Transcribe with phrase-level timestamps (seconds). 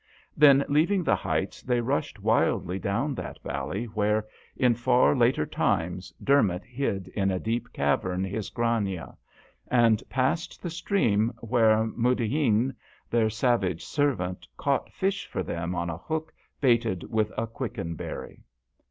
[0.35, 4.25] Then leaving the heights they rushed wildly down that valley where,
[4.57, 9.15] in far later times, Dermot hid in a deep cavern his Grania,
[9.67, 12.75] and passed the stream where Muad han,
[13.11, 18.41] their savage servant, caught fish for them on a hook baited with a quicken berry.